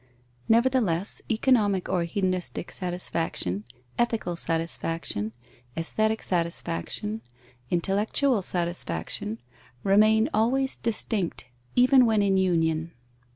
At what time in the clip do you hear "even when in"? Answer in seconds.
11.75-12.37